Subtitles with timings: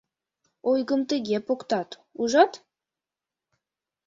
[0.71, 1.89] —Ойгым тыге поктат,
[2.21, 2.51] ужат?